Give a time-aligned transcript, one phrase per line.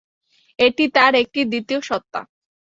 [0.59, 2.21] এটি তার একটি দ্বিতীয় সত্তা।